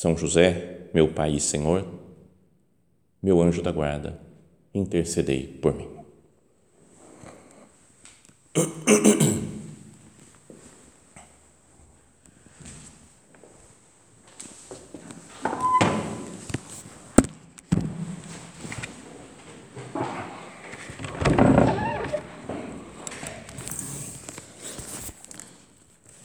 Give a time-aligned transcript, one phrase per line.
[0.00, 1.86] são José, meu Pai e Senhor,
[3.22, 4.18] meu anjo da guarda,
[4.72, 5.88] intercedei por mim.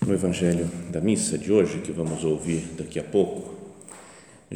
[0.08, 3.65] No Evangelho da missa de hoje, que vamos ouvir daqui a pouco,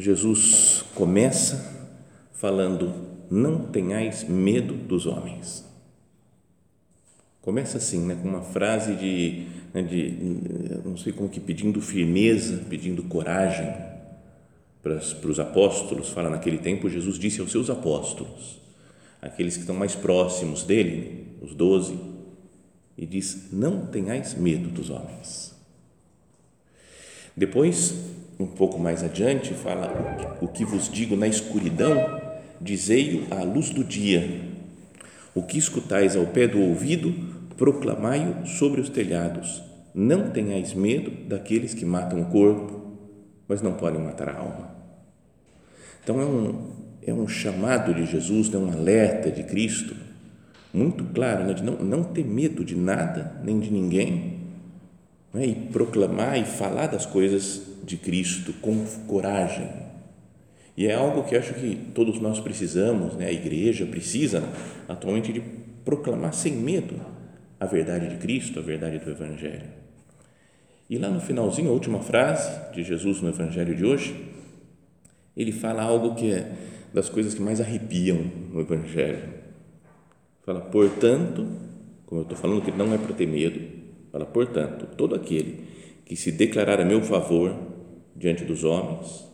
[0.00, 1.88] Jesus começa
[2.32, 2.92] falando:
[3.30, 5.68] Não tenhais medo dos homens.
[7.42, 10.10] Começa assim, né, com uma frase de, né, de,
[10.84, 13.72] não sei como que, pedindo firmeza, pedindo coragem
[14.82, 16.10] para, para os apóstolos.
[16.10, 18.60] Fala, naquele tempo, Jesus disse aos seus apóstolos,
[19.22, 21.98] aqueles que estão mais próximos dele, os doze,
[22.96, 25.54] e diz: Não tenhais medo dos homens.
[27.36, 27.94] Depois,
[28.40, 31.94] um pouco mais adiante, fala: O que vos digo na escuridão,
[32.60, 34.48] dizei-o à luz do dia.
[35.34, 37.14] O que escutais ao pé do ouvido,
[37.56, 39.62] proclamai-o sobre os telhados.
[39.94, 42.96] Não tenhais medo daqueles que matam o corpo,
[43.46, 44.70] mas não podem matar a alma.
[46.02, 46.70] Então é um,
[47.06, 49.94] é um chamado de Jesus, é um alerta de Cristo,
[50.72, 54.39] muito claro, né, de não, não ter medo de nada nem de ninguém,
[55.32, 59.68] né, e proclamar e falar das coisas de Cristo com coragem.
[60.76, 63.26] E é algo que acho que todos nós precisamos, né?
[63.26, 64.42] a igreja precisa
[64.88, 65.42] atualmente de
[65.84, 66.94] proclamar sem medo
[67.58, 69.68] a verdade de Cristo, a verdade do Evangelho.
[70.88, 74.28] E lá no finalzinho, a última frase de Jesus no Evangelho de hoje,
[75.36, 76.50] ele fala algo que é
[76.92, 78.18] das coisas que mais arrepiam
[78.52, 79.28] no Evangelho.
[80.44, 81.46] Fala, portanto,
[82.06, 83.79] como eu estou falando que não é para ter medo,
[84.10, 85.64] fala, portanto, todo aquele
[86.04, 87.54] que se declarar a meu favor
[88.16, 89.26] diante dos homens,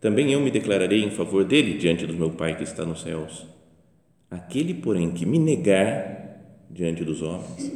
[0.00, 3.46] também eu me declararei em favor dele diante do meu Pai que está nos céus.
[4.30, 6.40] Aquele, porém, que me negar
[6.70, 7.70] diante dos homens,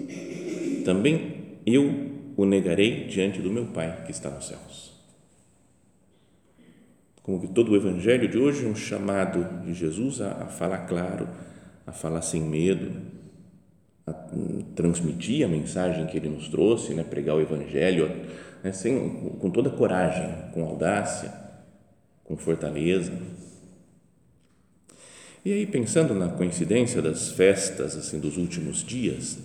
[0.85, 4.93] também eu o negarei diante do meu Pai que está nos céus.
[7.23, 10.87] Como que todo o Evangelho de hoje é um chamado de Jesus a, a falar
[10.87, 11.29] claro,
[11.87, 12.93] a falar sem medo,
[14.07, 14.13] a
[14.75, 18.09] transmitir a mensagem que ele nos trouxe, né, pregar o Evangelho,
[18.63, 19.09] né, sem,
[19.41, 21.33] com toda coragem, com audácia,
[22.25, 23.13] com fortaleza.
[25.45, 29.39] E aí, pensando na coincidência das festas assim dos últimos dias,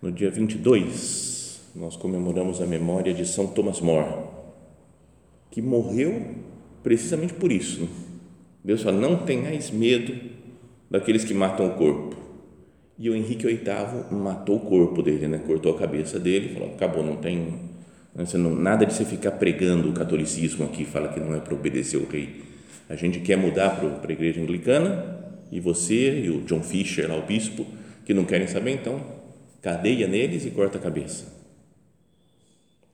[0.00, 4.28] no dia 22, nós comemoramos a memória de São Thomas More,
[5.50, 6.36] que morreu
[6.82, 7.88] precisamente por isso.
[8.62, 10.14] Deus fala: não tenhais medo
[10.90, 12.23] daqueles que matam o corpo.
[12.98, 15.38] E o Henrique VIII matou o corpo dele, né?
[15.38, 17.74] cortou a cabeça dele, falou: acabou, não tem
[18.14, 21.52] você não, nada de você ficar pregando o catolicismo aqui, fala que não é para
[21.52, 22.42] obedecer o rei.
[22.88, 27.16] A gente quer mudar para a igreja anglicana e você e o John Fisher, lá,
[27.16, 27.66] o bispo,
[28.06, 29.00] que não querem saber, então
[29.60, 31.26] cadeia neles e corta a cabeça.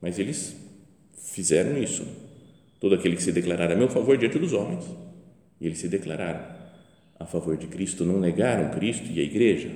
[0.00, 0.56] Mas eles
[1.18, 2.06] fizeram isso.
[2.80, 4.86] Todo aquele que se declarar a meu favor diante dos homens,
[5.60, 6.40] e eles se declararam
[7.18, 9.68] a favor de Cristo, não negaram Cristo e a igreja.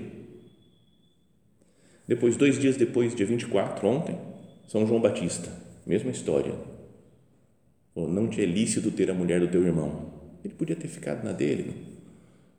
[2.06, 4.18] Depois, dois dias depois, dia 24, ontem,
[4.66, 5.50] são João Batista,
[5.86, 6.54] mesma história.
[7.96, 10.12] não te é lícito ter a mulher do teu irmão.
[10.44, 11.74] Ele podia ter ficado na dele,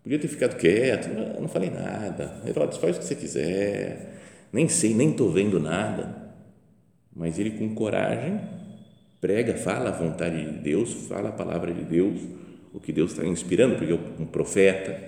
[0.03, 2.41] podia ter ficado quieto, não, não falei nada.
[2.47, 4.19] Herodes, faz o que você quiser,
[4.51, 6.33] nem sei, nem estou vendo nada.
[7.15, 8.41] Mas ele, com coragem,
[9.21, 12.19] prega, fala a vontade de Deus, fala a palavra de Deus,
[12.73, 14.99] o que Deus está inspirando, porque é um profeta,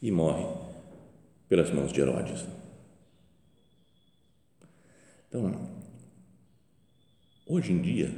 [0.00, 0.46] e morre
[1.48, 2.44] pelas mãos de Herodes.
[5.34, 5.52] Então,
[7.44, 8.08] hoje em dia,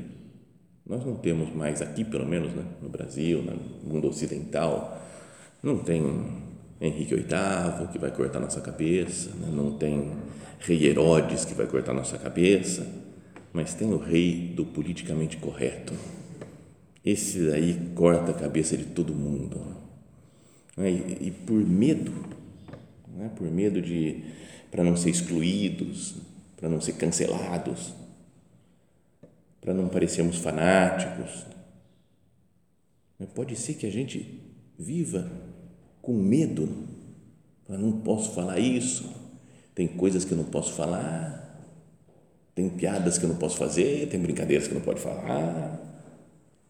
[0.86, 5.02] nós não temos mais aqui, pelo menos né, no Brasil, no mundo ocidental,
[5.62, 6.02] não tem
[6.78, 10.12] Henrique VIII que vai cortar nossa cabeça, né, não tem
[10.60, 12.86] rei Herodes que vai cortar nossa cabeça,
[13.50, 15.94] mas tem o rei do politicamente correto.
[17.02, 19.74] Esse daí corta a cabeça de todo mundo.
[20.76, 22.12] Né, e, e por medo,
[23.16, 24.22] né, por medo de
[24.70, 27.92] para não ser excluídos, para não ser cancelados,
[29.60, 31.46] para não parecermos fanáticos.
[33.18, 34.40] Mas pode ser que a gente
[34.78, 35.30] viva
[36.02, 36.68] com medo.
[37.68, 39.12] Eu não posso falar isso.
[39.74, 41.42] Tem coisas que eu não posso falar.
[42.54, 44.08] Tem piadas que eu não posso fazer.
[44.08, 45.80] Tem brincadeiras que eu não pode falar.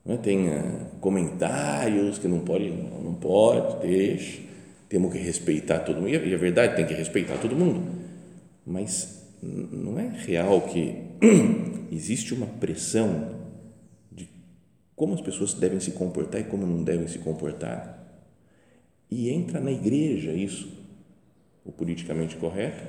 [0.04, 0.16] Né?
[0.16, 4.40] Tem uh, comentários que não pode, não, não pode, deixa.
[4.88, 6.08] Temos que respeitar todo mundo.
[6.08, 7.82] E é verdade, tem que respeitar todo mundo.
[8.64, 10.94] Mas não é real que
[11.92, 13.46] existe uma pressão
[14.10, 14.28] de
[14.94, 17.96] como as pessoas devem se comportar e como não devem se comportar.
[19.10, 20.68] E entra na igreja isso,
[21.64, 22.82] o politicamente correto.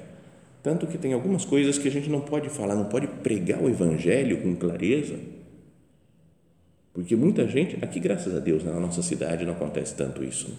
[0.64, 3.70] Tanto que tem algumas coisas que a gente não pode falar, não pode pregar o
[3.70, 5.18] evangelho com clareza.
[6.94, 10.52] Porque muita gente, aqui graças a Deus, na nossa cidade não acontece tanto isso.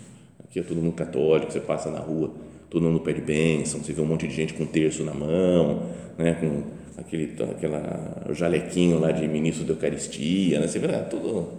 [0.45, 2.33] Aqui é todo mundo católico, você passa na rua,
[2.71, 6.35] todo mundo pede bênção, você vê um monte de gente com terço na mão, né,
[6.35, 6.63] com
[7.01, 11.53] aquele aquela jalequinho lá de ministro da Eucaristia, né, você vê, ah, tudo,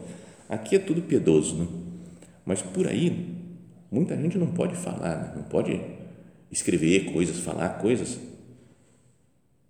[0.47, 1.67] aqui é tudo piedoso, né?
[2.45, 3.35] mas por aí
[3.91, 5.33] muita gente não pode falar, né?
[5.35, 5.79] não pode
[6.51, 8.19] escrever coisas, falar coisas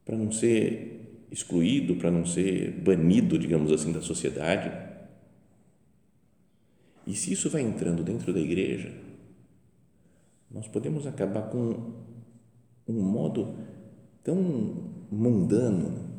[0.05, 4.71] para não ser excluído, para não ser banido, digamos assim, da sociedade.
[7.05, 8.91] E se isso vai entrando dentro da igreja,
[10.51, 11.93] nós podemos acabar com
[12.87, 13.55] um modo
[14.23, 14.37] tão
[15.11, 16.09] mundano,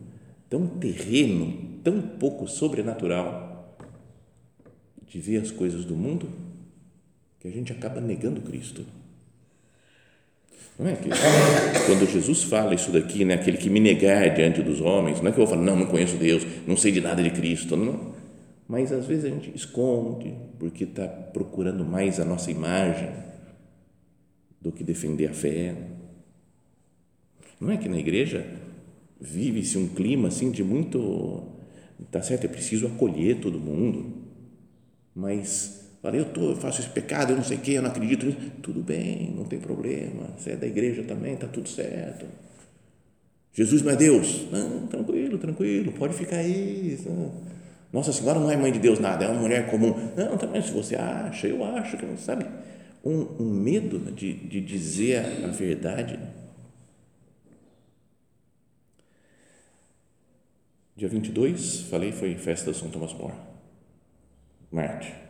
[0.48, 3.76] tão terreno, tão pouco sobrenatural
[5.06, 6.28] de ver as coisas do mundo
[7.40, 8.84] que a gente acaba negando Cristo.
[10.78, 11.08] Não é que
[11.86, 15.32] quando Jesus fala isso daqui, né, aquele que me negar diante dos homens, não é
[15.32, 18.14] que eu vou falar, não, não conheço Deus, não sei de nada de Cristo, não.
[18.68, 23.10] Mas às vezes a gente esconde porque está procurando mais a nossa imagem
[24.60, 25.74] do que defender a fé.
[27.60, 28.46] Não é que na igreja
[29.20, 31.42] vive-se um clima assim de muito,
[32.10, 34.14] tá certo, é preciso acolher todo mundo,
[35.14, 37.90] mas Falei, eu, tô, eu faço esse pecado, eu não sei o que, eu não
[37.90, 38.38] acredito nisso.
[38.62, 40.30] Tudo bem, não tem problema.
[40.36, 42.24] Você é da igreja também, está tudo certo.
[43.52, 44.50] Jesus não é Deus.
[44.50, 46.98] Não, tranquilo, tranquilo, pode ficar aí.
[47.92, 49.94] Nossa Senhora não é mãe de Deus nada, é uma mulher comum.
[50.16, 52.46] Não, também se você acha, eu acho, que sabe?
[53.04, 56.18] Um, um medo de, de dizer a, a verdade.
[60.96, 63.34] Dia 22, falei, foi festa de São Tomás More.
[64.70, 65.20] Marte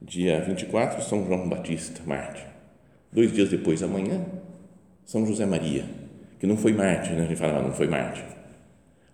[0.00, 2.44] dia 24, São João Batista, Marte.
[3.12, 4.24] Dois dias depois, amanhã,
[5.04, 5.84] São José Maria,
[6.38, 7.22] que não foi Marte, né?
[7.22, 8.24] a gente fala, ah, não foi Marte.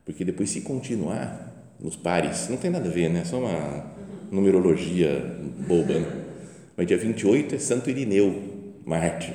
[0.04, 3.24] Porque depois, se continuar nos pares, não tem nada a ver, né?
[3.24, 3.84] Só uma
[4.30, 5.20] numerologia
[5.66, 5.98] boba.
[5.98, 6.25] Né?
[6.76, 9.32] Mas dia 28 é Santo Irineu, Marte.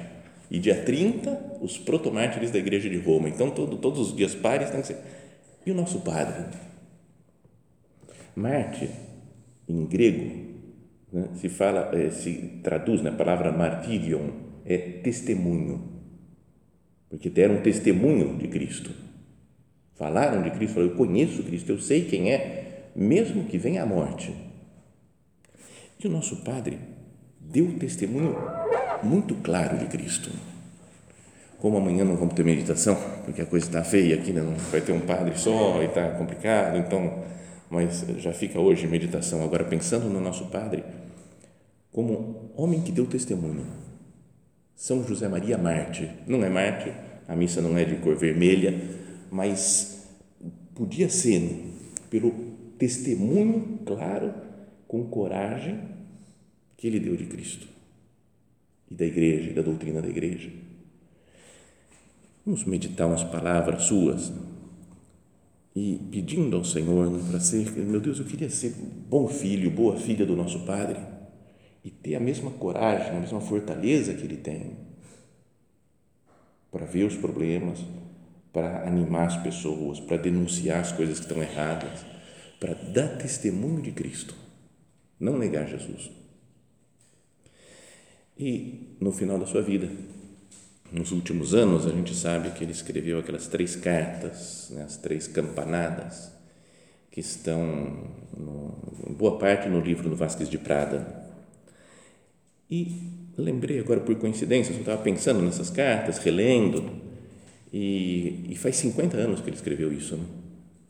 [0.50, 3.30] E dia 30, os protomártires da Igreja de Roma.
[3.30, 4.98] Então, todo, todos os dias pares tem que ser.
[5.66, 6.46] E o nosso padre?
[8.36, 8.90] Marte,
[9.68, 10.52] em grego,
[11.12, 11.30] né?
[11.36, 14.30] se fala, eh, se traduz na palavra martirion,
[14.66, 16.02] é testemunho,
[17.10, 18.92] porque deram testemunho de Cristo,
[19.96, 23.86] falaram de Cristo, falaram, eu conheço Cristo, eu sei quem é, mesmo que venha a
[23.86, 24.34] morte.
[26.02, 26.80] E o nosso Padre
[27.52, 28.36] deu testemunho
[29.04, 30.32] muito claro de Cristo.
[31.60, 34.42] Como amanhã não vamos ter meditação, porque a coisa está feia aqui, né?
[34.42, 37.24] não vai ter um padre só e está complicado, então,
[37.70, 39.44] mas já fica hoje meditação.
[39.44, 40.84] Agora, pensando no nosso Padre,
[41.92, 43.66] como homem que deu testemunho.
[44.76, 46.92] São José Maria Marte, não é Marte,
[47.28, 48.74] a missa não é de cor vermelha,
[49.30, 50.08] mas
[50.74, 51.72] podia ser
[52.10, 52.32] pelo
[52.80, 54.34] testemunho claro,
[54.88, 55.80] com coragem
[56.82, 57.68] que ele deu de Cristo
[58.90, 60.52] e da igreja e da doutrina da igreja.
[62.44, 64.34] Vamos meditar umas palavras suas
[65.76, 68.74] e pedindo ao Senhor né, para ser, meu Deus, eu queria ser
[69.08, 71.00] bom filho, boa filha do nosso Padre
[71.86, 74.76] e ter a mesma coragem, a mesma fortaleza que ele tem
[76.72, 77.78] para ver os problemas,
[78.52, 82.04] para animar as pessoas, para denunciar as coisas que estão erradas,
[82.60, 84.34] para dar testemunho de Cristo,
[85.20, 86.21] não negar Jesus.
[88.42, 89.88] E no final da sua vida,
[90.92, 95.28] nos últimos anos, a gente sabe que ele escreveu aquelas três cartas, né, as três
[95.28, 96.32] campanadas,
[97.12, 101.24] que estão, no, boa parte, no livro do Vasquez de Prada,
[102.68, 106.90] e lembrei agora por coincidência, eu estava pensando nessas cartas, relendo,
[107.72, 110.18] e, e, faz 50 anos que ele escreveu isso.
[110.18, 110.26] Né?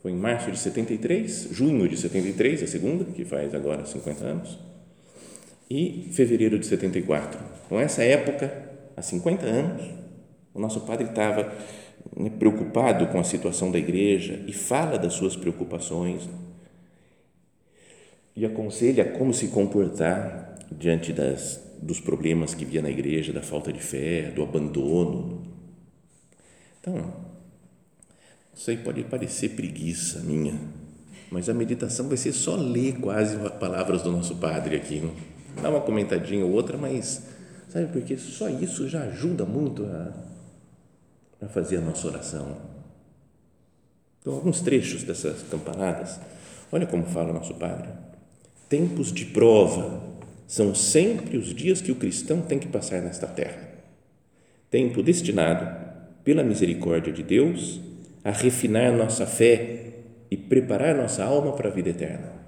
[0.00, 4.58] Foi em março de 73, junho de 73, a segunda, que faz agora 50 anos,
[5.72, 7.40] e fevereiro de 74.
[7.66, 9.82] Com essa época, há 50 anos,
[10.52, 11.50] o nosso padre estava
[12.14, 16.28] né, preocupado com a situação da igreja e fala das suas preocupações
[18.36, 23.72] e aconselha como se comportar diante das, dos problemas que via na igreja, da falta
[23.72, 25.42] de fé, do abandono.
[26.80, 27.12] Então, não
[28.54, 30.58] sei, pode parecer preguiça minha,
[31.30, 35.00] mas a meditação vai ser só ler quase as palavras do nosso Padre aqui.
[35.00, 35.31] Não?
[35.60, 37.22] Dá uma comentadinha ou outra, mas
[37.68, 40.12] sabe porque só isso já ajuda muito a,
[41.44, 42.56] a fazer a nossa oração.
[44.20, 46.20] Então, alguns trechos dessas campanadas,
[46.70, 47.88] olha como fala o nosso Padre.
[48.68, 50.00] Tempos de prova
[50.46, 53.68] são sempre os dias que o cristão tem que passar nesta terra.
[54.70, 55.68] Tempo destinado,
[56.24, 57.80] pela misericórdia de Deus,
[58.24, 59.92] a refinar nossa fé
[60.30, 62.41] e preparar nossa alma para a vida eterna.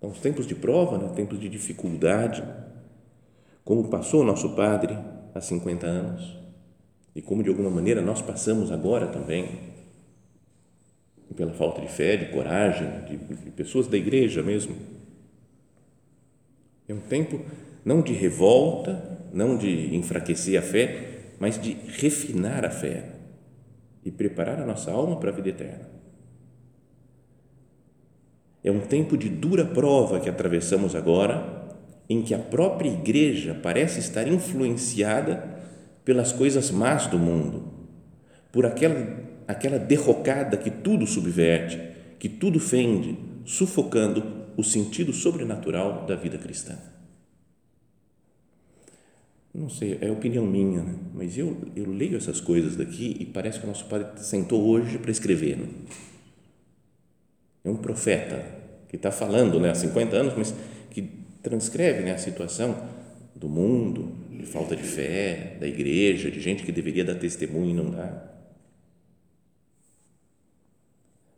[0.00, 2.42] Então, os tempos de prova, né, tempos de dificuldade,
[3.62, 4.98] como passou o nosso Padre
[5.34, 6.38] há 50 anos
[7.14, 9.60] e como de alguma maneira nós passamos agora também,
[11.36, 14.74] pela falta de fé, de coragem, de, de pessoas da igreja mesmo.
[16.88, 17.38] É um tempo
[17.84, 23.16] não de revolta, não de enfraquecer a fé, mas de refinar a fé
[24.02, 25.89] e preparar a nossa alma para a vida eterna.
[28.62, 31.76] É um tempo de dura prova que atravessamos agora,
[32.08, 35.58] em que a própria igreja parece estar influenciada
[36.04, 37.72] pelas coisas más do mundo,
[38.52, 41.80] por aquela, aquela derrocada que tudo subverte,
[42.18, 44.22] que tudo fende, sufocando
[44.56, 46.76] o sentido sobrenatural da vida cristã
[49.52, 50.94] não sei, é opinião minha, né?
[51.12, 54.96] mas eu, eu leio essas coisas daqui e parece que o nosso padre sentou hoje
[54.98, 55.56] para escrever.
[55.56, 55.66] Né?
[57.64, 58.44] É um profeta
[58.88, 60.54] que está falando né, há 50 anos, mas
[60.90, 61.02] que
[61.42, 62.76] transcreve né, a situação
[63.34, 67.74] do mundo, de falta de fé, da igreja, de gente que deveria dar testemunho e
[67.74, 68.30] não dá.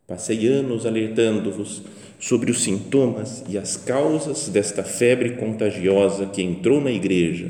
[0.07, 1.83] Passei anos alertando-vos
[2.19, 7.49] sobre os sintomas e as causas desta febre contagiosa que entrou na igreja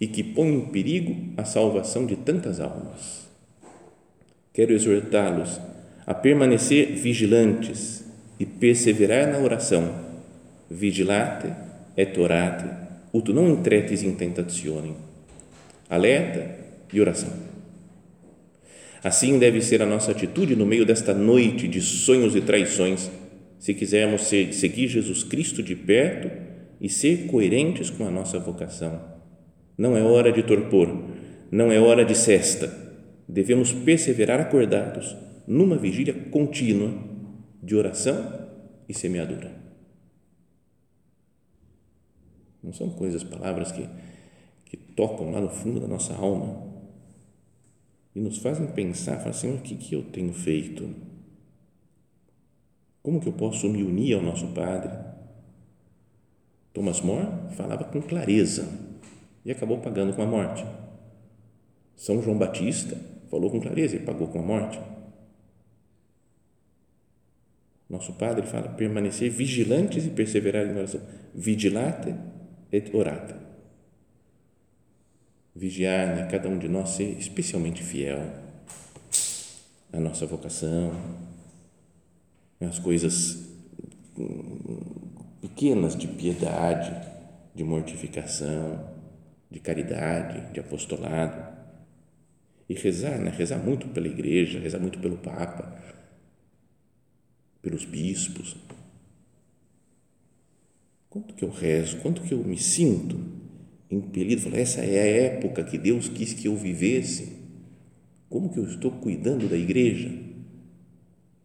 [0.00, 3.28] e que põe em perigo a salvação de tantas almas.
[4.52, 5.60] Quero exortá-los
[6.08, 8.02] a permanecer vigilantes
[8.40, 10.08] e perseverar na oração.
[10.70, 11.52] Vigilate
[11.94, 12.64] et orate,
[13.12, 14.96] ut non entretes in tentazione.
[15.90, 16.48] Alerta
[16.92, 17.32] e oração.
[19.04, 23.10] Assim deve ser a nossa atitude no meio desta noite de sonhos e traições,
[23.58, 26.30] se quisermos ser, seguir Jesus Cristo de perto
[26.80, 29.18] e ser coerentes com a nossa vocação
[29.78, 31.04] não é hora de torpor,
[31.52, 32.68] não é hora de cesta.
[33.28, 35.16] Devemos perseverar acordados
[35.48, 36.92] numa vigília contínua
[37.62, 38.50] de oração
[38.86, 39.50] e semeadura.
[42.62, 43.88] Não são coisas, palavras que,
[44.66, 46.68] que tocam lá no fundo da nossa alma
[48.14, 50.94] e nos fazem pensar, falar assim, o que, que eu tenho feito?
[53.02, 54.92] Como que eu posso me unir ao nosso Padre?
[56.74, 58.68] Thomas More falava com clareza
[59.46, 60.66] e acabou pagando com a morte.
[61.96, 63.00] São João Batista
[63.30, 64.78] falou com clareza e pagou com a morte.
[67.88, 71.00] Nosso Padre fala permanecer vigilantes e perseverar em oração.
[71.34, 72.14] Vigilate
[72.70, 73.34] et orate.
[75.54, 76.28] Vigiar, né?
[76.30, 78.20] cada um de nós ser especialmente fiel
[79.92, 80.92] à nossa vocação,
[82.60, 83.48] às coisas
[84.16, 84.78] hum,
[85.40, 86.94] pequenas de piedade,
[87.54, 88.86] de mortificação,
[89.50, 91.56] de caridade, de apostolado.
[92.68, 93.30] E rezar, né?
[93.30, 95.74] rezar muito pela igreja, rezar muito pelo Papa,
[97.62, 98.56] pelos bispos.
[101.08, 103.18] Quanto que eu rezo, quanto que eu me sinto
[103.90, 107.38] impelido, falar, essa é a época que Deus quis que eu vivesse.
[108.28, 110.10] Como que eu estou cuidando da igreja?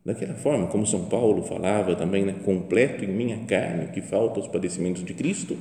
[0.05, 2.34] Daquela forma, como São Paulo falava também, né?
[2.43, 5.58] completo em minha carne o que falta aos padecimentos de Cristo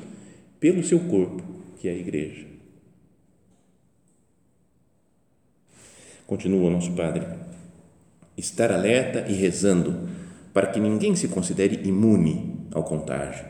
[0.59, 1.42] pelo seu corpo
[1.78, 2.47] que é a igreja.
[6.26, 7.26] Continua o nosso Padre.
[8.37, 10.09] Estar alerta e rezando
[10.52, 13.44] para que ninguém se considere imune ao contágio.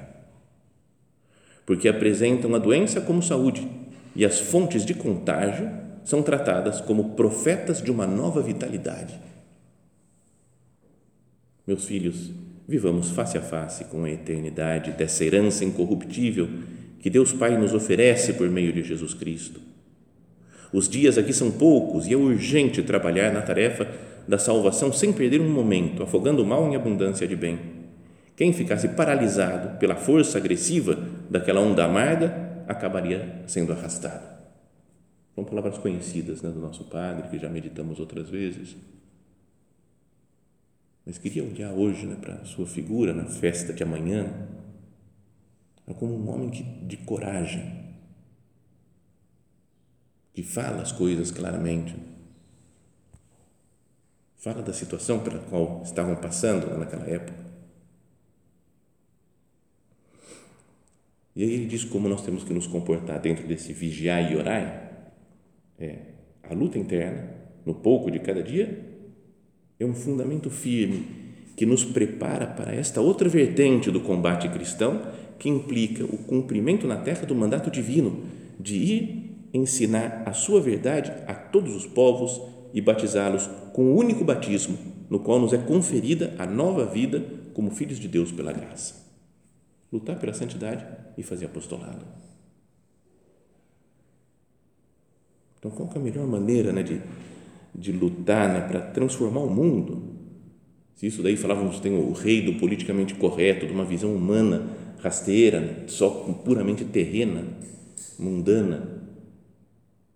[1.67, 3.69] Porque apresentam a doença como saúde
[4.15, 5.71] e as fontes de contágio
[6.05, 9.19] são tratadas como profetas de uma nova vitalidade.
[11.67, 12.31] Meus filhos,
[12.67, 16.49] vivamos face a face com a eternidade dessa herança incorruptível
[16.99, 19.61] que Deus Pai nos oferece por meio de Jesus Cristo.
[20.73, 23.87] Os dias aqui são poucos e é urgente trabalhar na tarefa
[24.27, 27.59] da salvação sem perder um momento, afogando o mal em abundância de bem.
[28.37, 30.99] Quem ficasse paralisado pela força agressiva
[31.29, 34.33] daquela onda amarga acabaria sendo arrastado.
[35.35, 38.77] São palavras conhecidas né, do nosso Padre, que já meditamos outras vezes.
[41.05, 44.27] Mas queria olhar hoje né, para a sua figura na festa de amanhã
[45.95, 47.83] como um homem que, de coragem,
[50.33, 51.95] que fala as coisas claramente,
[54.43, 57.53] fala da situação pela qual estavam passando naquela época.
[61.35, 65.13] E aí ele diz como nós temos que nos comportar dentro desse vigiar e orar.
[65.79, 65.97] É,
[66.43, 67.31] a luta interna,
[67.65, 68.85] no pouco de cada dia,
[69.79, 71.07] é um fundamento firme
[71.57, 75.07] que nos prepara para esta outra vertente do combate cristão,
[75.39, 78.25] que implica o cumprimento na terra do mandato divino
[78.59, 82.41] de ir ensinar a sua verdade a todos os povos
[82.73, 84.79] e batizá-los com o único batismo,
[85.11, 87.23] no qual nos é conferida a nova vida
[87.55, 88.95] como filhos de Deus pela graça.
[89.93, 90.85] Lutar pela santidade
[91.19, 92.05] e fazer apostolado.
[95.59, 97.01] Então, qual é a melhor maneira né, de,
[97.75, 100.03] de lutar né, para transformar o mundo?
[100.97, 104.71] Se isso daí falávamos, tem o rei do politicamente correto, de uma visão humana
[105.03, 106.09] rasteira, só
[106.45, 107.45] puramente terrena,
[108.19, 109.02] mundana,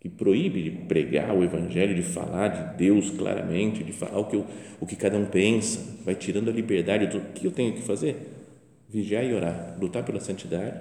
[0.01, 4.37] que proíbe de pregar o Evangelho, de falar de Deus claramente, de falar o que,
[4.37, 4.47] eu,
[4.81, 8.17] o que cada um pensa, vai tirando a liberdade do que eu tenho que fazer.
[8.89, 10.79] Vigiar e orar, lutar pela santidade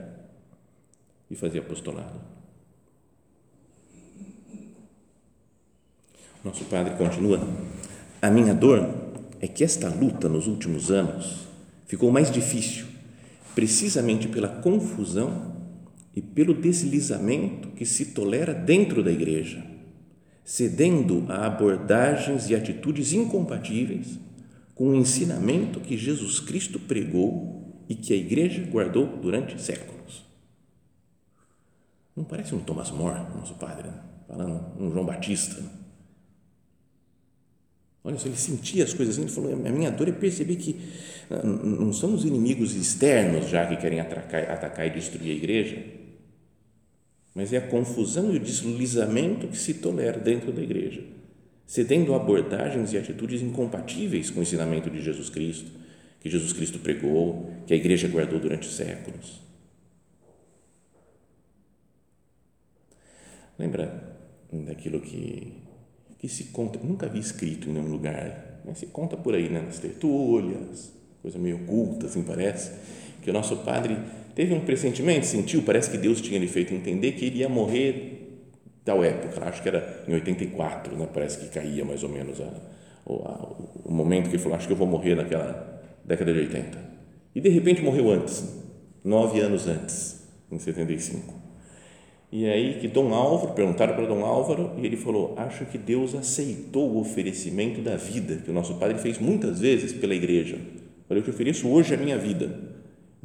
[1.30, 2.20] e fazer apostolado.
[6.44, 7.40] Nosso Padre continua:
[8.22, 8.88] A minha dor
[9.42, 11.48] é que esta luta nos últimos anos
[11.88, 12.86] ficou mais difícil,
[13.56, 15.55] precisamente pela confusão
[16.16, 19.66] e pelo deslizamento que se tolera dentro da igreja,
[20.44, 24.18] cedendo a abordagens e atitudes incompatíveis
[24.74, 30.26] com o ensinamento que Jesus Cristo pregou e que a igreja guardou durante séculos.
[32.16, 34.00] Não parece um Thomas More, nosso padre, né?
[34.28, 35.62] falando, um João Batista.
[38.04, 40.80] Olha, ele sentia as coisas assim, ele falou, a minha dor é perceber que
[41.30, 45.84] ah, não são os inimigos externos já que querem atacar, atacar e destruir a igreja,
[47.36, 51.04] mas é a confusão e o deslizamento que se tolera dentro da igreja,
[51.68, 55.70] cedendo abordagens e atitudes incompatíveis com o ensinamento de Jesus Cristo,
[56.22, 59.42] que Jesus Cristo pregou, que a igreja guardou durante séculos.
[63.60, 64.18] Lembra
[64.52, 65.54] daquilo que,
[66.18, 69.62] que se conta, nunca vi escrito em nenhum lugar, mas se conta por aí, né,
[69.62, 72.72] nas tertúlias, coisa meio oculta, assim parece,
[73.22, 73.98] que o nosso padre
[74.36, 78.16] teve um pressentimento, sentiu, parece que Deus tinha lhe feito entender que iria morrer
[78.84, 81.08] tal época, acho que era em 84, né?
[81.12, 83.48] parece que caía mais ou menos a, a,
[83.84, 86.78] o momento que ele falou, acho que eu vou morrer naquela década de 80.
[87.34, 88.64] E de repente morreu antes,
[89.04, 91.34] nove anos antes, em 75.
[92.32, 96.14] E aí que Dom Álvaro, perguntaram para Dom Álvaro, e ele falou, acho que Deus
[96.14, 100.60] aceitou o oferecimento da vida, que o nosso Padre fez muitas vezes pela igreja.
[101.10, 102.75] Eu te ofereço hoje a minha vida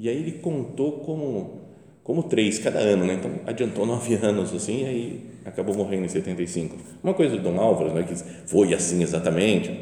[0.00, 1.60] e aí ele contou como,
[2.02, 3.14] como três cada ano, né?
[3.14, 6.74] Então adiantou nove anos assim, e aí acabou morrendo em 75.
[7.04, 8.14] Uma coisa do Dom Álvaro, não é que
[8.46, 9.78] foi assim exatamente,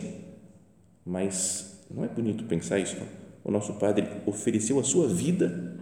[1.07, 2.97] mas não é bonito pensar isso.
[3.45, 5.79] O nosso padre ofereceu a sua vida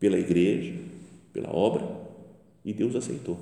[0.00, 0.72] pela igreja,
[1.30, 1.86] pela obra,
[2.64, 3.38] e Deus aceitou.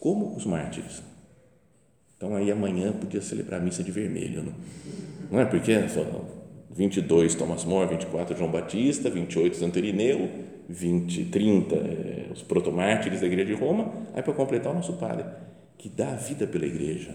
[0.00, 1.02] Como os mártires.
[2.16, 4.54] Então aí amanhã podia celebrar a missa de vermelho, não,
[5.30, 5.44] não é?
[5.44, 6.02] Porque só
[6.74, 10.28] 22 Thomas More, 24 João Batista, 28 Santo Irineu,
[10.68, 15.24] 20, 30 eh, os protomártires da igreja de Roma, aí para completar o nosso padre,
[15.78, 17.14] que dá a vida pela igreja.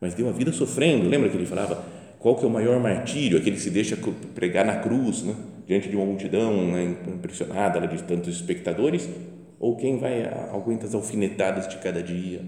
[0.00, 1.82] Mas deu a vida sofrendo, lembra que ele falava
[2.18, 3.38] qual que é o maior martírio?
[3.38, 3.96] Aquele que se deixa
[4.34, 5.34] pregar na cruz, né?
[5.66, 6.96] diante de uma multidão né?
[7.08, 9.08] impressionada de tantos espectadores,
[9.58, 12.42] ou quem vai aguenta as alfinetadas de cada dia,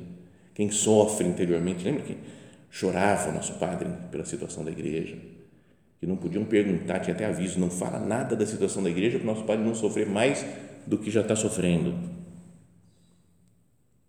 [0.54, 1.82] quem sofre interiormente.
[1.82, 2.18] Lembra que
[2.70, 5.16] chorava o nosso padre pela situação da igreja?
[6.02, 9.22] Que não podiam perguntar, tinha até aviso, não fala nada da situação da igreja para
[9.22, 10.44] o nosso pai não sofrer mais
[10.84, 11.94] do que já está sofrendo.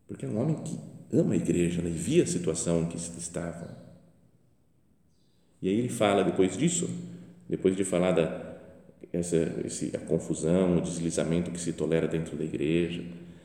[0.07, 0.75] Porque é um homem que
[1.15, 3.77] ama a igreja né, e via a situação que estava.
[5.61, 6.89] E aí ele fala depois disso,
[7.47, 8.55] depois de falar da
[9.13, 13.03] essa, esse, a confusão, o deslizamento que se tolera dentro da igreja,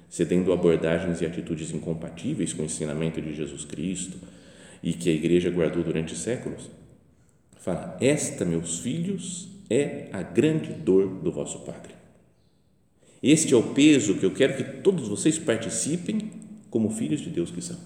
[0.08, 4.16] cedendo abordagens e atitudes incompatíveis com o ensinamento de Jesus Cristo
[4.82, 6.70] e que a igreja guardou durante séculos,
[7.58, 11.94] Fala, esta, meus filhos, é a grande dor do vosso Padre.
[13.22, 16.30] Este é o peso que eu quero que todos vocês participem
[16.70, 17.76] como filhos de Deus que são.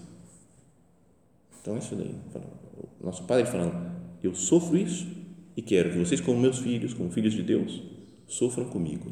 [1.61, 2.15] Então, é isso daí.
[3.01, 5.07] Nosso Padre falando, eu sofro isso
[5.57, 7.81] e quero que vocês, como meus filhos, como filhos de Deus,
[8.27, 9.11] sofram comigo.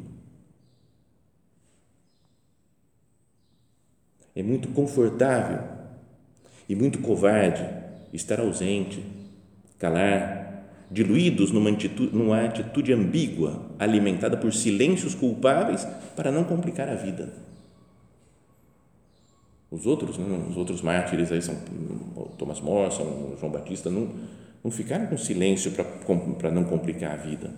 [4.34, 5.60] É muito confortável
[6.68, 7.62] e muito covarde
[8.12, 9.02] estar ausente
[9.82, 10.41] calar,
[10.92, 17.32] diluídos numa atitude, numa atitude ambígua, alimentada por silêncios culpáveis para não complicar a vida.
[19.70, 21.56] Os outros, né, os outros mártires aí são
[22.36, 24.10] Thomas Morrison, João Batista, não,
[24.62, 25.72] não ficaram com silêncio
[26.38, 27.50] para não complicar a vida.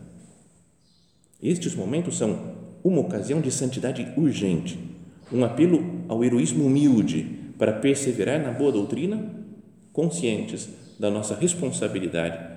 [1.42, 4.78] Estes momentos são uma ocasião de santidade urgente,
[5.32, 9.44] um apelo ao heroísmo humilde para perseverar na boa doutrina,
[9.92, 10.68] conscientes
[11.00, 12.53] da nossa responsabilidade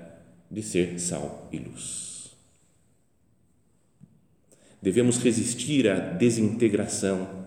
[0.49, 2.35] de ser sal e luz.
[4.81, 7.45] Devemos resistir à desintegração,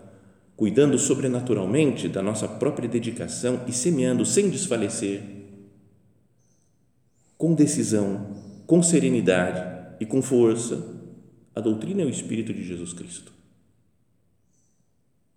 [0.56, 5.22] cuidando sobrenaturalmente da nossa própria dedicação e semeando sem desfalecer,
[7.38, 8.36] com decisão,
[8.66, 10.98] com serenidade e com força,
[11.54, 13.32] a doutrina e o Espírito de Jesus Cristo.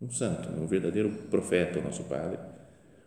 [0.02, 2.38] Um santo, um verdadeiro profeta, o nosso Padre,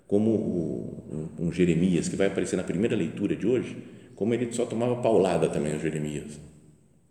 [0.07, 3.77] como um Jeremias, que vai aparecer na primeira leitura de hoje,
[4.17, 6.41] como ele só tomava paulada também, o Jeremias.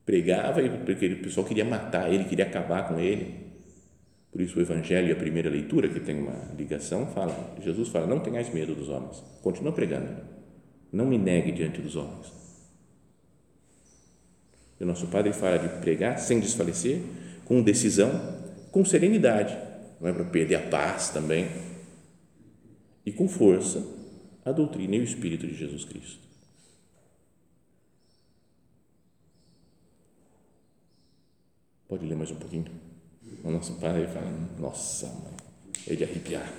[0.03, 3.45] Pregava porque o pessoal queria matar ele, queria acabar com ele.
[4.31, 8.19] Por isso o Evangelho, a primeira leitura, que tem uma ligação, fala, Jesus fala, não
[8.19, 10.09] tenhais medo dos homens, continua pregando,
[10.91, 12.33] não me negue diante dos homens.
[14.77, 17.01] E o nosso Padre fala de pregar sem desfalecer,
[17.45, 18.11] com decisão,
[18.71, 19.57] com serenidade,
[20.01, 21.47] não é para perder a paz também,
[23.05, 23.81] e com força
[24.43, 26.24] a doutrina e o Espírito de Jesus Cristo.
[31.87, 32.65] Pode ler mais um pouquinho?
[33.43, 35.33] O nosso Padre fala, nossa, mãe,
[35.87, 36.51] ele arrepiar.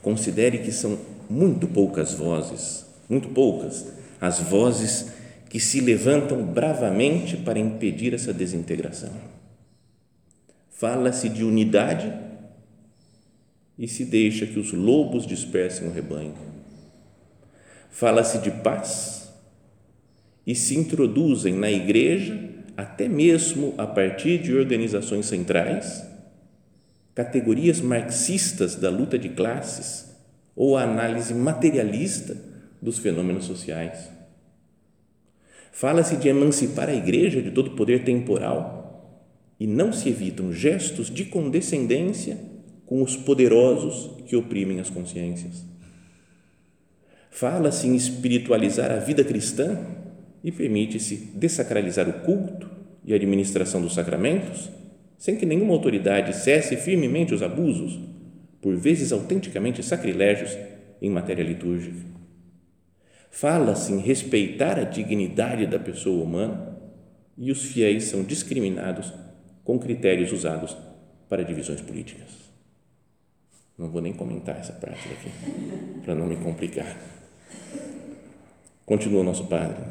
[0.00, 3.86] Considere que são muito poucas vozes, muito poucas,
[4.20, 5.12] as vozes
[5.48, 9.12] que se levantam bravamente para impedir essa desintegração.
[10.70, 12.12] Fala-se de unidade
[13.76, 16.34] e se deixa que os lobos dispersem o rebanho.
[17.90, 19.32] Fala-se de paz
[20.46, 26.04] e se introduzem na igreja, até mesmo a partir de organizações centrais,
[27.14, 30.10] categorias marxistas da luta de classes
[30.56, 32.36] ou a análise materialista
[32.80, 34.10] dos fenômenos sociais.
[35.70, 39.22] Fala-se de emancipar a igreja de todo poder temporal
[39.58, 42.38] e não se evitam gestos de condescendência
[42.84, 45.64] com os poderosos que oprimem as consciências.
[47.30, 49.78] Fala-se em espiritualizar a vida cristã
[50.42, 52.70] e permite-se desacralizar o culto
[53.04, 54.70] e a administração dos sacramentos,
[55.18, 57.98] sem que nenhuma autoridade cesse firmemente os abusos,
[58.60, 60.56] por vezes autenticamente sacrilégios,
[61.00, 62.12] em matéria litúrgica.
[63.30, 66.78] Fala-se em respeitar a dignidade da pessoa humana
[67.36, 69.12] e os fiéis são discriminados
[69.64, 70.76] com critérios usados
[71.28, 72.28] para divisões políticas.
[73.76, 75.30] Não vou nem comentar essa parte daqui,
[76.04, 76.96] para não me complicar.
[78.84, 79.82] Continua o nosso Padre.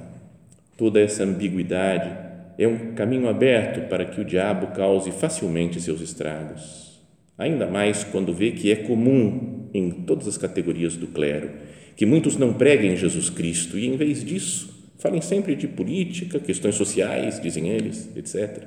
[0.82, 2.12] Toda essa ambiguidade
[2.58, 7.00] é um caminho aberto para que o diabo cause facilmente seus estragos.
[7.38, 11.52] Ainda mais quando vê que é comum em todas as categorias do clero
[11.96, 16.74] que muitos não preguem Jesus Cristo e, em vez disso, falem sempre de política, questões
[16.74, 18.64] sociais, dizem eles, etc.,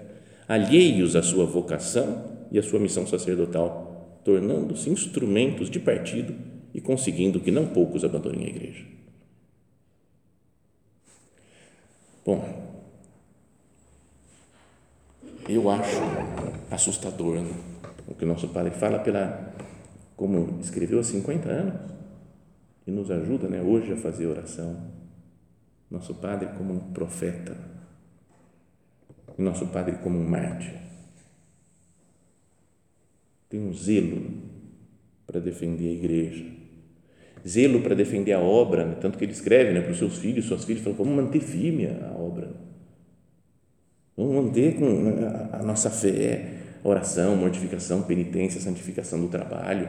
[0.46, 6.32] alheios à sua vocação e à sua missão sacerdotal, tornando-se instrumentos de partido
[6.72, 8.93] e conseguindo que não poucos abandonem a igreja.
[12.24, 12.42] Bom,
[15.46, 16.00] eu acho
[16.70, 17.52] assustador né?
[18.06, 19.52] o que o nosso padre fala pela
[20.16, 21.92] como escreveu há 50 anos
[22.86, 24.90] e nos ajuda né, hoje a fazer oração.
[25.90, 27.56] Nosso Padre como um profeta,
[29.38, 30.74] e nosso Padre como um mártir.
[33.48, 34.42] Tem um zelo
[35.26, 36.44] para defender a igreja,
[37.46, 38.96] zelo para defender a obra, né?
[39.00, 41.86] tanto que ele escreve né, para os seus filhos, suas filhas, fala, vamos manter firme
[41.86, 42.50] a obra,
[44.16, 49.88] vamos manter com né, a nossa fé, oração, mortificação, penitência, santificação do trabalho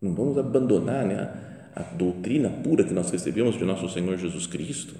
[0.00, 1.14] não vamos abandonar né,
[1.74, 4.94] a, a doutrina pura que nós recebemos de nosso Senhor Jesus Cristo.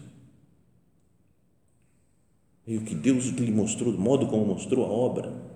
[2.66, 5.49] E o que Deus lhe mostrou, do modo como mostrou a obra.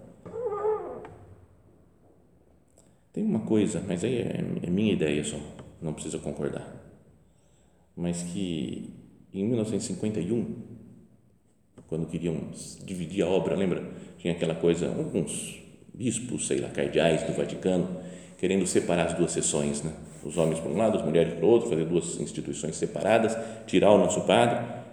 [3.14, 5.38] Tem uma coisa, mas aí é, é minha ideia só,
[5.80, 6.68] não precisa concordar.
[7.96, 8.92] Mas que
[9.32, 10.44] em 1951,
[11.86, 12.36] quando queriam
[12.84, 13.88] dividir a obra, lembra?
[14.18, 15.62] Tinha aquela coisa, alguns
[15.94, 18.00] bispos, sei lá, cardeais do Vaticano,
[18.36, 19.92] querendo separar as duas sessões, né?
[20.24, 23.98] os homens para um lado, as mulheres o outro, fazer duas instituições separadas, tirar o
[23.98, 24.83] nosso padre.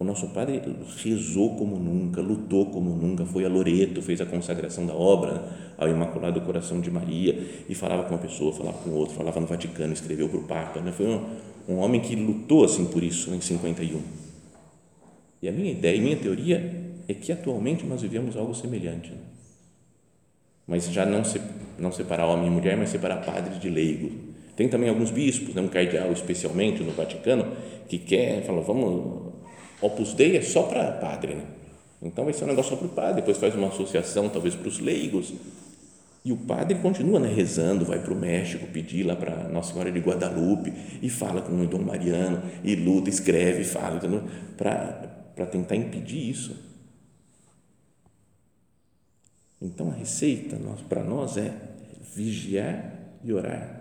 [0.00, 0.62] O nosso padre
[0.96, 5.90] rezou como nunca, lutou como nunca, foi a Loreto, fez a consagração da obra ao
[5.90, 9.92] Imaculado Coração de Maria e falava com uma pessoa, falava com outra, falava no Vaticano,
[9.92, 10.80] escreveu para o Papa.
[10.80, 10.90] Né?
[10.90, 11.26] Foi um,
[11.68, 14.00] um homem que lutou assim por isso em 51.
[15.42, 19.10] E a minha ideia, a minha teoria é que atualmente nós vivemos algo semelhante.
[19.10, 19.18] Né?
[20.66, 21.38] Mas já não, se,
[21.78, 24.10] não separar homem e mulher, mas separar padres de leigo.
[24.56, 25.60] Tem também alguns bispos, né?
[25.60, 27.52] um cardeal especialmente no Vaticano,
[27.86, 29.29] que quer, fala, vamos
[29.80, 31.44] Opus Dei é só para padre, né?
[32.02, 34.68] Então vai ser um negócio só para o padre, depois faz uma associação talvez para
[34.68, 35.34] os leigos.
[36.24, 39.90] E o padre continua né, rezando, vai para o México pedir lá para Nossa Senhora
[39.90, 44.00] de Guadalupe e fala com o Dom Mariano e luta, escreve, fala,
[44.56, 46.56] para tentar impedir isso.
[49.60, 51.52] Então a receita para nós é
[52.14, 52.92] vigiar
[53.24, 53.80] e orar.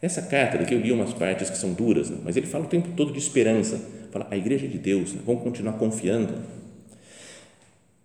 [0.00, 2.18] Essa carta daqui eu li umas partes que são duras, né?
[2.22, 3.80] mas ele fala o tempo todo de esperança
[4.30, 5.20] A igreja de Deus, né?
[5.24, 6.34] vamos continuar confiando.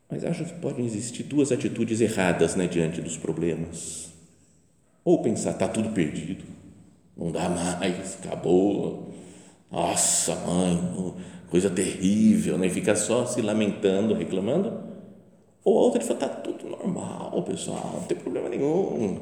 [0.10, 4.12] Mas acho que podem existir duas atitudes erradas né, diante dos problemas.
[5.06, 6.44] Ou pensar, está tudo perdido,
[7.18, 9.14] não dá mais, acabou,
[9.72, 11.14] nossa mãe,
[11.50, 12.70] coisa terrível, né?
[12.70, 14.92] ficar só se lamentando, reclamando.
[15.64, 19.20] Ou a outra de falar, está tudo normal, pessoal, não tem problema nenhum.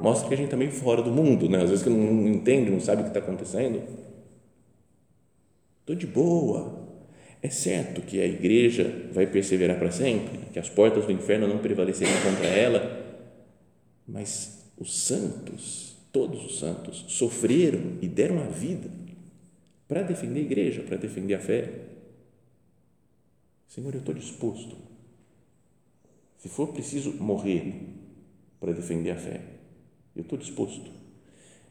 [0.00, 1.62] Mostra que a gente está meio fora do mundo, né?
[1.62, 4.05] às vezes que não entende, não sabe o que está acontecendo
[5.86, 6.84] Estou de boa.
[7.40, 11.58] É certo que a igreja vai perseverar para sempre, que as portas do inferno não
[11.58, 13.24] prevalecerão contra ela,
[14.04, 18.90] mas os santos, todos os santos, sofreram e deram a vida
[19.86, 21.70] para defender a igreja, para defender a fé.
[23.68, 24.76] Senhor, eu estou disposto.
[26.38, 27.74] Se for preciso morrer
[28.58, 29.40] para defender a fé,
[30.16, 30.90] eu estou disposto.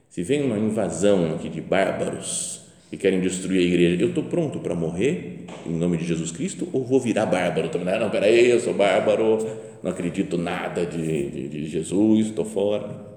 [0.10, 4.02] Se vem uma invasão aqui de bárbaros que querem destruir a igreja.
[4.02, 8.00] Eu estou pronto para morrer em nome de Jesus Cristo ou vou virar bárbaro também?
[8.00, 9.40] Não, peraí, eu sou bárbaro,
[9.82, 13.16] não acredito nada de, de, de Jesus, estou fora.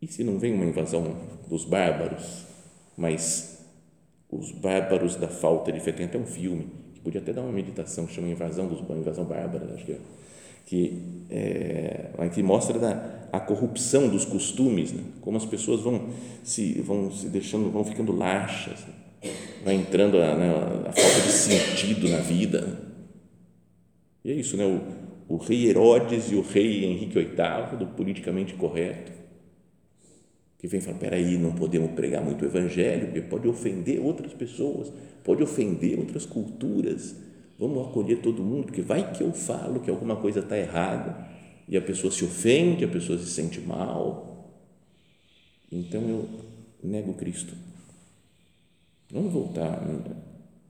[0.00, 1.14] E se não vem uma invasão
[1.48, 2.46] dos bárbaros,
[2.96, 3.66] mas
[4.30, 5.92] os bárbaros da falta de fé?
[5.92, 9.24] Tem até um filme que podia até dar uma meditação que chama Invasão dos Invasão
[9.24, 9.98] Bárbara, acho que é
[10.66, 15.02] que, é, que mostra da, a corrupção dos costumes, né?
[15.20, 16.10] como as pessoas vão
[16.42, 19.32] se, vão se deixando, vão ficando laxas, né?
[19.64, 20.50] vai entrando a, né,
[20.86, 22.60] a, falta de sentido na vida.
[22.62, 22.76] Né?
[24.24, 24.64] E é isso, né?
[24.64, 29.12] O, o rei Herodes e o rei Henrique VIII, do politicamente correto,
[30.58, 34.92] que vem falar, peraí, não podemos pregar muito o evangelho, porque pode ofender outras pessoas,
[35.24, 37.16] pode ofender outras culturas,
[37.60, 41.28] vamos acolher todo mundo, porque vai que eu falo que alguma coisa está errada
[41.68, 44.50] e a pessoa se ofende, a pessoa se sente mal.
[45.70, 46.28] Então eu
[46.82, 47.54] nego Cristo.
[49.12, 49.78] Vamos voltar,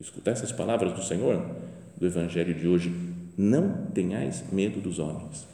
[0.00, 1.54] escutar essas palavras do Senhor,
[1.96, 2.92] do Evangelho de hoje.
[3.38, 5.46] Não tenhais medo dos homens.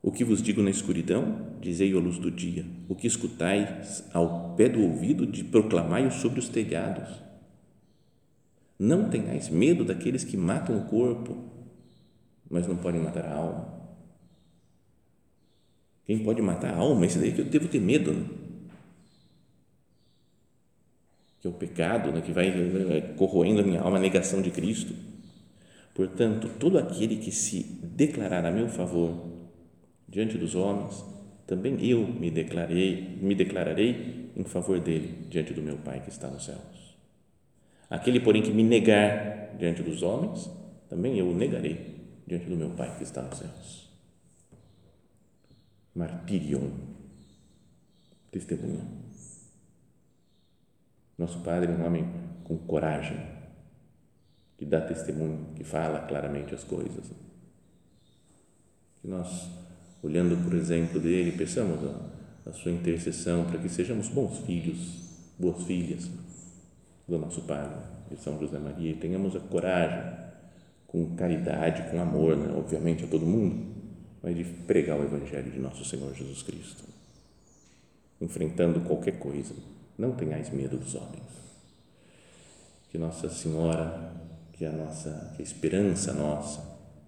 [0.00, 2.64] O que vos digo na escuridão, dizei à luz do dia.
[2.88, 7.31] O que escutais ao pé do ouvido, de proclamai-o sobre os telhados
[8.82, 11.36] não tenhais medo daqueles que matam o corpo,
[12.50, 13.80] mas não podem matar a alma.
[16.04, 18.12] Quem pode matar a alma, esse daí que eu devo ter medo.
[18.12, 18.26] Né?
[21.40, 22.22] Que é o pecado né?
[22.22, 24.92] que vai corroendo a minha alma, a negação de Cristo.
[25.94, 29.30] Portanto, todo aquele que se declarar a meu favor
[30.08, 31.04] diante dos homens,
[31.46, 36.28] também eu me declarei, me declararei em favor dele diante do meu Pai que está
[36.28, 36.81] nos céus.
[37.92, 40.50] Aquele, porém, que me negar diante dos homens,
[40.88, 43.92] também eu o negarei diante do meu Pai que está nos céus.
[45.94, 46.70] Martirion,
[48.30, 48.80] testemunha.
[51.18, 52.10] Nosso Padre é um homem
[52.44, 53.20] com coragem,
[54.56, 57.10] que dá testemunho, que fala claramente as coisas.
[59.02, 59.50] Que nós,
[60.02, 65.62] olhando por exemplo dele, peçamos a, a sua intercessão para que sejamos bons filhos, boas
[65.64, 66.08] filhas
[67.06, 67.68] do nosso Pai,
[68.10, 70.22] de São José Maria, e tenhamos a coragem,
[70.86, 72.54] com caridade, com amor, né?
[72.56, 73.72] obviamente a todo mundo,
[74.22, 76.84] mas de pregar o Evangelho de nosso Senhor Jesus Cristo,
[78.20, 79.54] enfrentando qualquer coisa.
[79.98, 81.42] Não tenhais medo dos homens.
[82.90, 84.12] Que Nossa Senhora,
[84.52, 86.62] que a nossa, que a esperança nossa,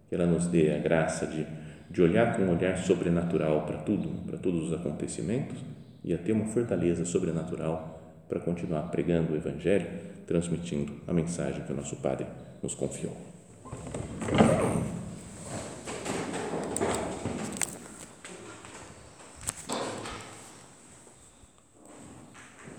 [0.09, 1.47] que ela nos dê a graça de,
[1.91, 5.59] de olhar com um olhar sobrenatural para tudo, para todos os acontecimentos
[6.03, 7.94] e a ter uma fortaleza sobrenatural
[8.35, 9.87] para continuar pregando o Evangelho,
[10.27, 12.27] transmitindo a mensagem que o nosso Padre
[12.61, 13.17] nos confiou.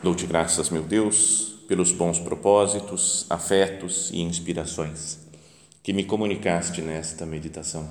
[0.04, 5.26] Dou-te graças, meu Deus, pelos bons propósitos, afetos e inspirações
[5.82, 7.90] que me comunicaste nesta meditação.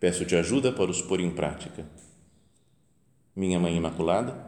[0.00, 1.84] Peço-te ajuda para os pôr em prática.
[3.36, 4.47] Minha Mãe Imaculada,